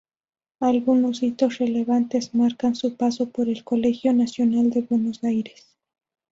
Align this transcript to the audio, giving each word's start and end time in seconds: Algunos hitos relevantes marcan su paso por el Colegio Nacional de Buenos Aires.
Algunos 0.61 1.21
hitos 1.21 1.59
relevantes 1.59 2.33
marcan 2.33 2.73
su 2.73 2.97
paso 2.97 3.29
por 3.29 3.47
el 3.49 3.63
Colegio 3.63 4.11
Nacional 4.13 4.71
de 4.71 4.81
Buenos 4.81 5.23
Aires. 5.23 5.77